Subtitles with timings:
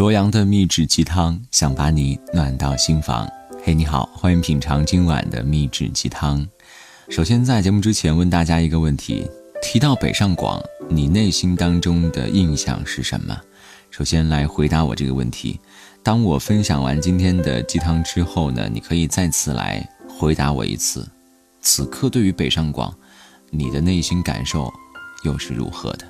[0.00, 3.30] 罗阳的秘制鸡汤，想把你暖到心房。
[3.62, 6.48] 嘿，你好，欢迎品尝今晚的秘制鸡汤。
[7.10, 9.30] 首先，在节目之前问大家一个问题：
[9.62, 10.58] 提到北上广，
[10.88, 13.38] 你内心当中的印象是什么？
[13.90, 15.60] 首先来回答我这个问题。
[16.02, 21.06] 当我分享完今天的鸡汤之后呢，你可以再次来回答我一次。
[21.60, 22.90] 此刻对于北上广，
[23.50, 24.72] 你的内心感受
[25.24, 26.06] 又是如何的？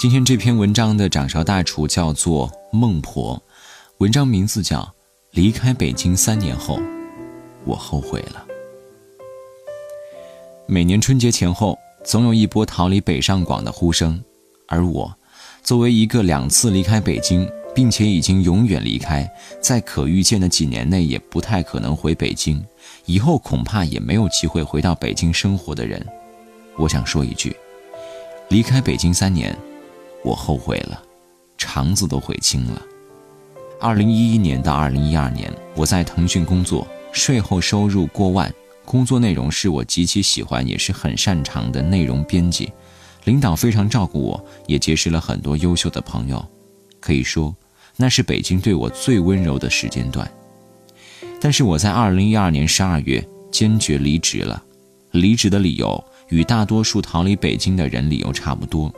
[0.00, 3.38] 今天这篇文章的掌勺大厨叫做孟婆，
[3.98, 4.80] 文章名字叫
[5.32, 6.80] 《离开北京三年后，
[7.66, 8.46] 我后悔了》。
[10.64, 14.18] 每年春节前后，总有一波逃离北上广的呼声，
[14.68, 15.14] 而我，
[15.62, 17.46] 作为一个两次离开北京。
[17.72, 19.30] 并且已经永远离开，
[19.60, 22.60] 在可预见的几年内也不太可能回北京，
[23.04, 26.04] 以后恐怕也没有机会回到北京生活的人，
[26.76, 27.54] 我想说一句：
[28.48, 29.56] 离开北京三年，
[30.22, 31.02] 我后悔了，
[31.56, 32.82] 肠子都悔青了。
[33.80, 38.52] 二零一一年到二零一二年，我在腾讯工作，税后收入过万，
[38.84, 42.70] 工作内容是我极其喜欢也是很擅长的内容编辑，
[43.24, 46.44] 领导非常照顾我，也结识了很多优秀的朋友，
[47.00, 47.54] 可以说。
[47.96, 50.30] 那是北京对我最温柔的时间段，
[51.38, 54.62] 但是我在二零一二年十二月坚决离职了。
[55.10, 58.90] 离职的理由与大多数逃离北京的人理由差不多，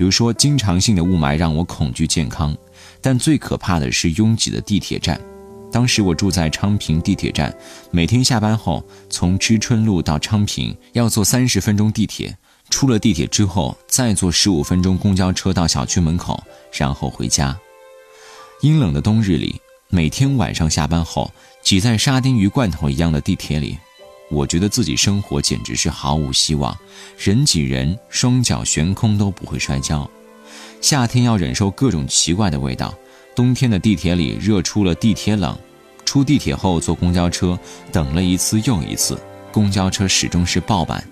[0.00, 2.56] 比如说经常性的雾霾让我恐惧健康，
[3.02, 5.20] 但最可怕的是拥挤的地铁站。
[5.70, 7.54] 当时我住在昌平地铁站，
[7.90, 12.34] 每天下班后从知春路到昌平要坐三十分钟地铁，
[12.70, 17.54] 出了地铁之后再坐十五分钟公交车到小区门口，然后回家。
[18.62, 21.30] 阴冷的冬日里，每天晚上下班后
[21.62, 23.76] 挤在沙丁鱼罐头一样的地铁里，
[24.30, 26.76] 我觉得自己生活简直是毫无希望。
[27.18, 30.08] 人挤人，双脚悬空都不会摔跤。
[30.80, 32.94] 夏天要忍受各种奇怪的味道，
[33.34, 35.56] 冬天的地铁里热出了地铁冷。
[36.04, 37.58] 出地铁后坐公交车，
[37.92, 39.20] 等了一次又一次，
[39.52, 41.04] 公交车始终是爆满。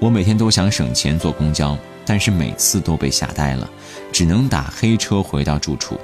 [0.00, 1.76] 我每天都想省钱坐公交，
[2.06, 3.68] 但是每次都被吓呆了，
[4.12, 5.98] 只能打黑车回到住处。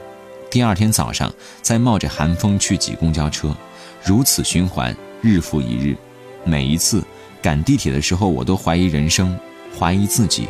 [0.51, 1.33] 第二天早上，
[1.63, 3.57] 再冒着寒风去挤公交车，
[4.05, 5.97] 如此循环，日复一日。
[6.45, 7.03] 每一次
[7.43, 9.39] 赶地铁的时候，我都怀疑人生，
[9.79, 10.49] 怀疑自己：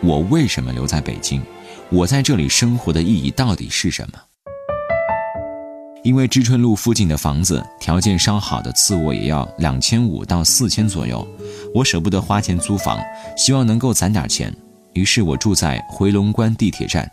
[0.00, 1.40] 我为什么留在北京？
[1.90, 4.18] 我在这里生活的意义到底是什么？
[6.02, 11.26] 因为知春路附近的房子条件稍好的次卧也要两千五到四千左右，
[11.74, 13.00] 我舍不得花钱租房，
[13.36, 14.54] 希望能够攒点钱。
[14.92, 17.10] 于是我住在回龙观地铁站。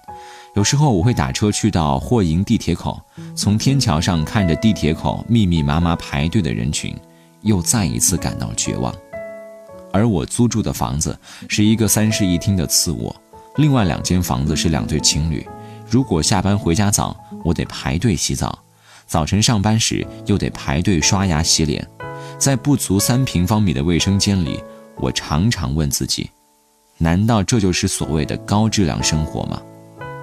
[0.56, 3.00] 有时候我会打车去到霍营地铁口，
[3.36, 6.94] 从天桥上看着地铁口密密麻麻排队的人群，
[7.42, 8.94] 又再一次感到绝望。
[9.94, 13.16] 而我租住的房子是一个三室一厅的次卧，
[13.58, 15.46] 另外两间房子是两对情侣。
[15.90, 17.14] 如果下班回家早，
[17.44, 18.50] 我得排队洗澡；
[19.06, 21.86] 早晨上班时又得排队刷牙洗脸。
[22.38, 24.64] 在不足三平方米的卫生间里，
[24.96, 26.30] 我常常问自己：
[26.98, 29.62] 难道这就是所谓的高质量生活吗？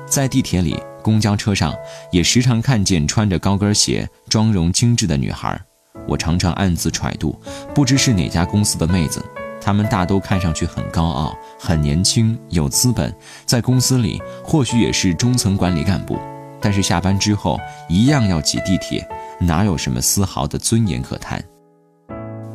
[0.06, 1.74] 在地铁里、公交车上，
[2.10, 5.60] 也时常看见穿着高跟鞋、妆容精致的女孩。
[6.06, 7.38] 我常常暗自揣度，
[7.75, 9.25] 不知是哪家公司的妹子。
[9.60, 13.14] 她们大都看上去很高傲、很年轻、有资本，
[13.44, 16.19] 在公司里或许也是中层管理干部，
[16.60, 17.58] 但是下班之后
[17.88, 19.06] 一样要挤地铁，
[19.41, 21.42] 哪有什么丝毫的尊严可谈？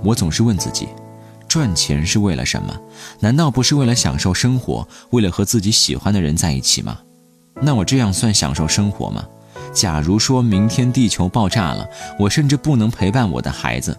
[0.04, 0.88] 我总是问自己：
[1.48, 2.74] 赚钱是为了什么？
[3.20, 6.98] 难道不是为了享受生活，为了和自己喜欢的人在一起吗？
[7.62, 9.24] 那我这样算享受生活吗？
[9.74, 11.90] 假如说明天地球爆炸了，
[12.20, 13.98] 我甚至不能陪伴我的孩子，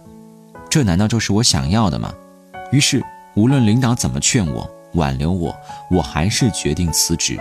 [0.69, 2.13] 这难道就是我想要的吗？
[2.71, 3.03] 于是，
[3.35, 5.55] 无论领导怎么劝我、挽留我，
[5.91, 7.37] 我还是决定辞职。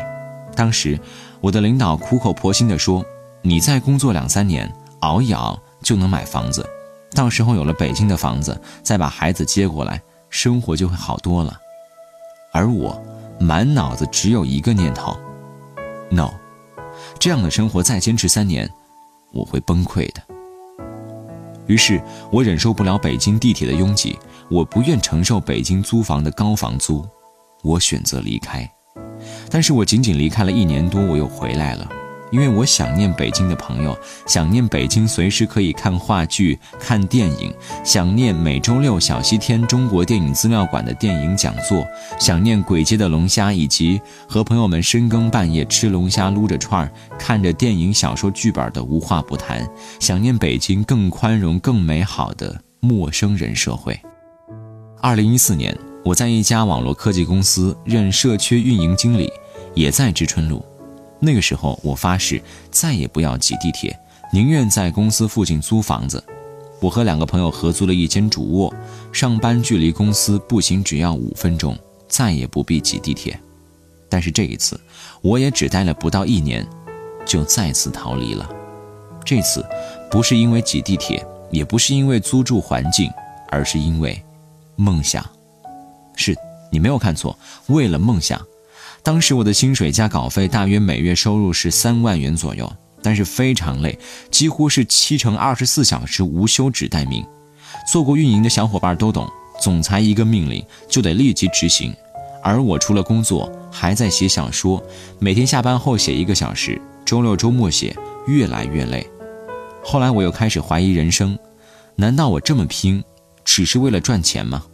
[0.54, 0.98] 当时，
[1.40, 3.04] 我的领导苦口婆心地说
[3.42, 4.70] ：“你再工作两三年，
[5.00, 6.68] 熬一熬就能买房子，
[7.14, 11.58] 到时候有了北京的房子，再把孩子接过来，生活就会好多了。”
[12.52, 13.00] 而我，
[13.40, 15.16] 满脑子只有一个念头。
[16.10, 16.30] no，
[17.24, 18.70] 这样的生活再坚持三年，
[19.32, 20.22] 我会崩溃的。
[21.66, 21.98] 于是
[22.30, 24.18] 我忍受不了北京地铁的拥挤，
[24.50, 27.02] 我不愿承受北京租房的高房租，
[27.62, 28.70] 我选择离开。
[29.48, 31.88] 但是我仅仅离开了一年多，我又回来了。
[32.34, 33.96] 因为我想念北京的朋友，
[34.26, 37.54] 想念北京随时可以看话剧、看电影，
[37.84, 41.86] 想念每周六小西天中国电影资料馆的电影讲座，
[42.18, 49.64] 想念簋街的龙虾，以及和朋友们深更半夜吃龙虾、撸着串儿、看着电影、小说剧本的无话不谈，
[50.00, 53.96] 想念北京更宽容、更美好的陌生人社会。
[55.00, 55.72] 二零一四年，
[56.04, 59.32] 我在一家网络科技公司任社区运营经理，
[59.72, 60.64] 也在知春路。
[61.24, 62.40] 那个时候，我发誓
[62.70, 63.98] 再也不要挤地铁，
[64.30, 66.22] 宁愿在公司附近租房子。
[66.80, 68.74] 我和两个朋友合租了一间主卧，
[69.10, 71.78] 上班距离公司步行只要五分钟，
[72.08, 73.38] 再也不必挤地铁。
[74.10, 74.78] 但是这一次，
[75.22, 76.66] 我也只待了不到一年，
[77.24, 78.46] 就再次逃离了。
[79.24, 79.64] 这次
[80.10, 83.10] 不是因为挤地铁，也不是因为租住环境，
[83.48, 84.22] 而是因为
[84.76, 85.24] 梦想。
[86.16, 86.36] 是
[86.70, 87.36] 你没有看错，
[87.68, 88.38] 为了梦想。
[89.04, 92.72] 当时我的薪水加稿费大约每月收入是三万元左右，
[93.02, 93.98] 但是非常累，
[94.30, 97.22] 几乎是七乘二十四小时无休止待命。
[97.92, 99.30] 做过运营的小伙伴都懂，
[99.60, 101.94] 总裁一个命令就得立即执行，
[102.42, 104.82] 而我除了工作还在写小说，
[105.18, 107.94] 每天下班后写一个小时，周六周末写，
[108.26, 109.06] 越来越累。
[109.84, 111.38] 后来我又开始怀疑人生，
[111.94, 113.04] 难道我这么拼，
[113.44, 114.64] 只是为了赚钱吗？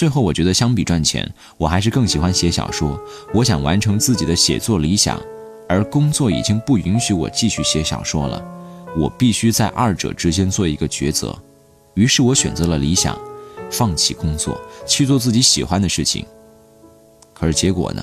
[0.00, 2.98] 最后，我觉得相比赚钱，我还是更喜欢写小说。
[3.34, 5.20] 我想完成自己的写作理想，
[5.68, 8.42] 而工作已经不允许我继续写小说了。
[8.96, 11.38] 我必须在二者之间做一个抉择。
[11.92, 13.14] 于是我选择了理想，
[13.70, 16.24] 放弃工作，去做自己喜欢的事情。
[17.34, 18.02] 可是结果呢？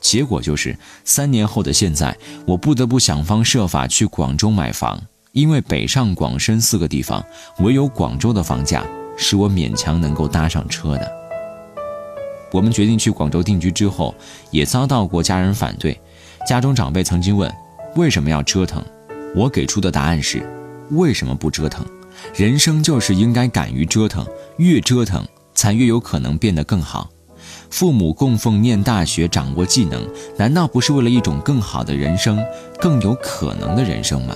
[0.00, 2.16] 结果就是三年后的现在，
[2.46, 7.26] 我不得不想方设法去广州买房，因为北上广深四个地方，
[7.58, 8.86] 唯有广州的房价。
[9.18, 11.12] 是我勉强能够搭上车的。
[12.50, 14.14] 我们决定去广州定居之后，
[14.50, 16.00] 也遭到过家人反对。
[16.46, 17.52] 家中长辈曾经问
[17.96, 18.82] ：“为什么要折腾？”
[19.36, 20.42] 我给出的答案是
[20.92, 21.84] ：“为什么不折腾？
[22.34, 24.26] 人生就是应该敢于折腾，
[24.56, 25.22] 越折腾
[25.54, 27.10] 才越有可能变得更好。”
[27.70, 32.42] 父母供奉念大学，掌握技能，难道不是为了一种更好的人生，
[32.80, 34.34] 更有可能的人生吗？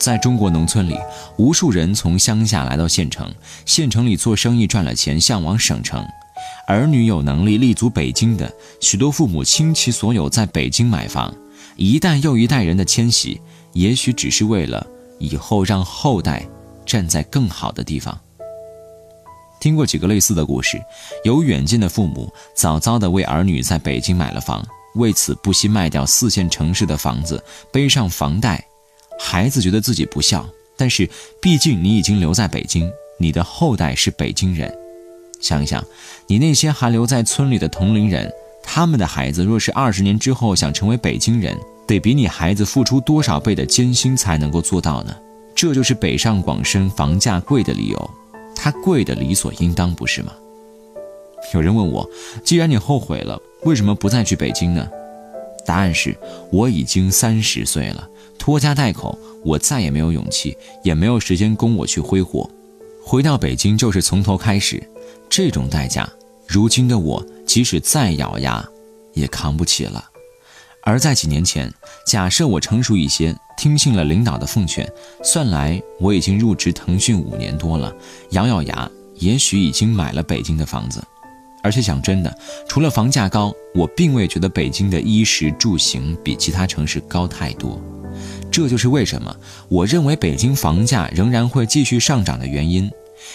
[0.00, 0.96] 在中国农村里，
[1.36, 3.30] 无数人从乡下来到县城，
[3.66, 6.02] 县城里做生意赚了钱，向往省城。
[6.66, 8.50] 儿女有能力立足北京的，
[8.80, 11.32] 许多父母倾其所有在北京买房。
[11.76, 13.38] 一代又一代人的迁徙，
[13.74, 14.86] 也许只是为了
[15.18, 16.46] 以后让后代
[16.86, 18.18] 站在更好的地方。
[19.60, 20.80] 听过几个类似的故事，
[21.24, 28.64] 有远近的父母早早的为儿女在北京买了房，为此不惜卖掉四线城市的房子，背上房贷。
[29.22, 31.08] 孩子觉得自己不孝，但是
[31.40, 34.74] 毕竟你已经留在北京，你的后代是北京人。
[35.40, 35.84] 想一想，
[36.26, 38.32] 你那些还留在村里的同龄人，
[38.62, 41.54] 他们的孩子若是二十年之后想成为北京人，
[41.86, 45.14] 得比你孩子付出多少倍的艰辛才能够做到呢？
[45.54, 48.10] 这就是北上广深房价贵的理由，
[48.56, 50.32] 它贵的理所应当，不是吗？
[51.52, 52.08] 有人问我，
[52.42, 54.88] 既然你后悔了，为什么不再去北京呢？
[55.66, 56.16] 答案是，
[56.50, 58.08] 我已经三十岁了。
[58.38, 62.48] 拖家带口，我再也没有勇气，也没有时间供我去挥霍。
[63.04, 64.82] 回到北京就是从头开始，
[65.28, 66.08] 这种代价，
[66.46, 68.66] 如今的我即使再咬牙，
[69.12, 70.04] 也扛不起了。
[70.82, 71.70] 而在几年前，
[72.06, 74.90] 假设我成熟一些，听信了领导的奉劝，
[75.22, 77.94] 算来我已经入职腾讯五年多了，
[78.30, 81.02] 咬咬牙，也许已经买了北京的房子。
[81.62, 82.36] 而且讲真的，
[82.68, 87.80] 除了房价高，我并未觉得北京的衣食住行比其他城市高太多。
[88.50, 89.34] 这就是为什么
[89.68, 92.90] 我认为北京房价仍然会继续上涨的原因，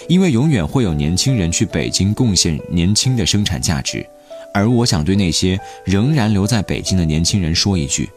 [0.09, 4.05] 因为永远会有年轻人去北京贡献年轻的生产价值，
[4.53, 8.09] 而我想对那些仍然留在北京的年轻人说一句：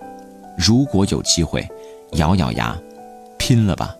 [0.56, 1.66] 如果有机会，
[2.12, 2.76] 咬咬牙，
[3.38, 3.94] 拼了吧！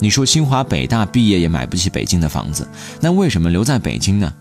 [0.00, 2.66] 你说清华北大毕业也买不起北京的房子，
[3.00, 4.34] 那为什么留在北京呢？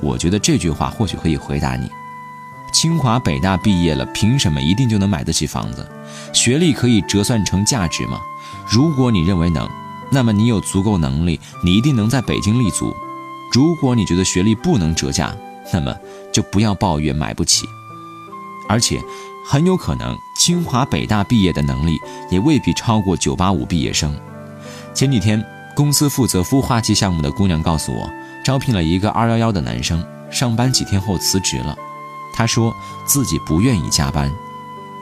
[0.00, 1.88] 我觉得这句话或许可以回答你。
[2.72, 5.88] 清华北大毕业了，凭什么一定就能买得起房子？
[6.32, 8.20] 学历可以折算成价值吗？
[8.68, 9.68] 如果你认为能，
[10.10, 12.94] 那么你有足够能力，你一定能在北京立足。
[13.52, 15.34] 如果你觉得学历不能折价，
[15.72, 15.96] 那么
[16.30, 17.66] 就不要抱怨买不起。
[18.68, 19.00] 而且，
[19.46, 21.98] 很有可能清华北大毕业的能力
[22.30, 24.14] 也未必超过985毕业生。
[24.94, 25.42] 前几天，
[25.74, 28.10] 公司负责孵化器项目的姑娘告诉我，
[28.48, 31.76] 招聘了一个211的男生，上班几天后辞职了。
[32.32, 32.74] 他说
[33.04, 34.32] 自己不愿意加班。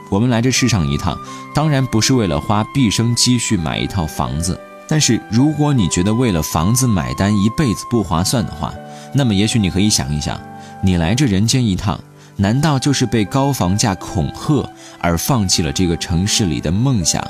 [0.09, 1.17] 我们来这世上一趟，
[1.55, 4.59] 当然不是为了花毕生积蓄买一套房子。
[4.85, 8.73] 但是如果你觉得为了房子买单一辈子不划算的话，
[9.13, 10.37] 那么也许你可以想一想，
[10.83, 11.97] 你来这人间一趟，
[12.35, 17.25] 难道就是被高房价恐吓而放弃了这个城市里的梦想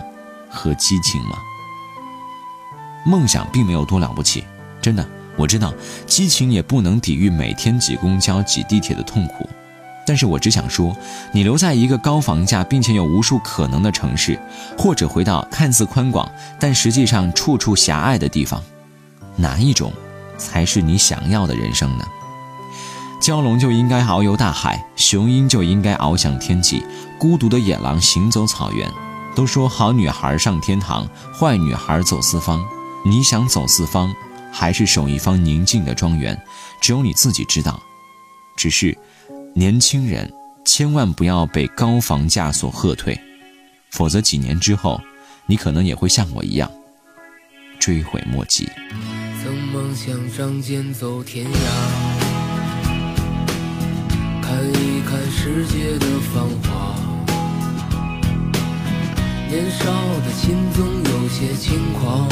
[0.50, 1.38] 和激情吗？
[3.06, 4.44] 梦想并没有多了不起，
[4.82, 5.08] 真的，
[5.38, 5.74] 我知道，
[6.06, 9.48] 激情也不能抵御每天挤公交、挤地铁的痛苦。
[10.06, 10.96] 但是我只想说，
[11.32, 14.40] 你留在一个高房价并且有无数可能的城市，
[14.78, 16.30] 或者回到看似宽广
[16.60, 18.64] 但实际上处处狭隘的地方，
[19.36, 19.92] 哪一种
[20.38, 22.06] 才是你想要的人生呢？
[23.22, 26.84] 蛟龙就应该遨游大海，雄鹰就应该翱翔天际，
[27.20, 28.90] 孤独的野狼行走草原。
[29.36, 32.64] 都说好女孩上天堂，坏女孩走四方。
[33.06, 34.12] 你想走四方，
[34.52, 36.40] 还是守一方宁静的庄园？
[36.82, 37.82] 只有你自己知道。
[38.56, 38.98] 只是，
[39.54, 40.32] 年轻人
[40.66, 43.20] 千万不要被高房价所吓退，
[43.92, 45.00] 否则几年之后，
[45.46, 46.72] 你可能也会像我一样，
[47.80, 48.68] 追悔莫及。
[49.44, 51.52] 曾梦想仗剑走天涯，
[54.42, 56.96] 看一看世界的繁华。
[59.50, 59.86] 年少
[60.26, 62.28] 的心总有些轻狂，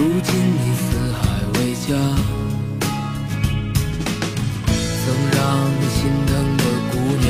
[0.00, 1.20] 如今你四海
[1.52, 1.88] 为家，
[4.96, 5.38] 曾让
[5.78, 7.28] 你心疼的姑娘，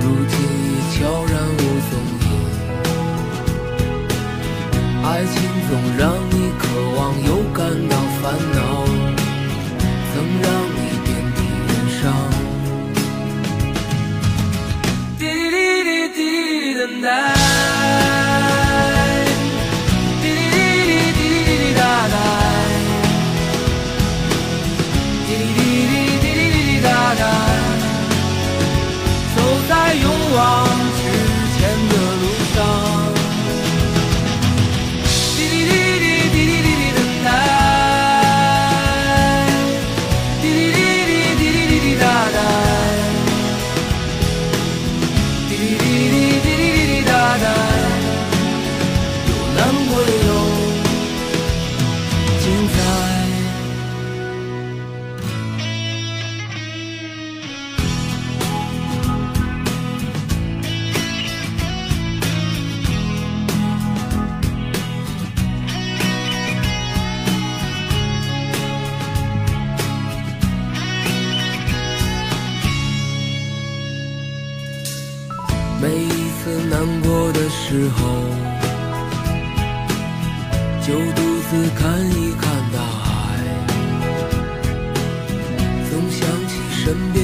[0.00, 1.56] 如今已悄然无
[1.90, 1.92] 踪
[2.26, 2.26] 影。
[5.04, 5.32] 爱情
[5.68, 6.02] 总让
[77.66, 77.98] 时候，
[80.86, 83.08] 就独自看一看大海，
[85.88, 87.23] 总想起身边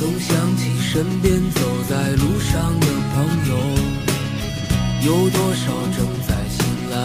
[0.00, 3.52] 总想起身边走在路上的朋友，
[5.04, 6.96] 有多少正在醒来？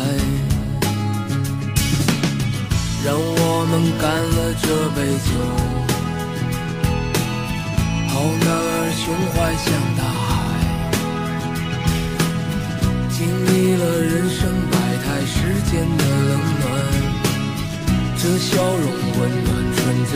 [3.04, 4.98] 让我们干了这杯
[5.28, 5.30] 酒，
[8.08, 10.34] 好男儿胸怀像大海，
[13.10, 14.40] 经历了人生
[14.72, 14.74] 百
[15.04, 15.36] 态世
[15.70, 16.64] 间的冷暖，
[18.16, 18.88] 这笑容
[19.20, 19.84] 温暖纯
[20.14, 20.16] 真。